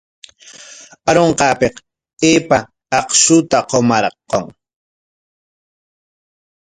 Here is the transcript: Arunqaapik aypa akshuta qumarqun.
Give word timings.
Arunqaapik 1.09 1.75
aypa 2.29 2.57
akshuta 2.99 3.57
qumarqun. 3.69 4.43